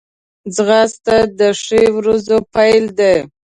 [0.55, 3.15] ځغاسته د ښې ورځې پیل دی